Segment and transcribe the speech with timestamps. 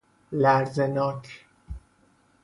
[0.31, 1.45] لرزه ناک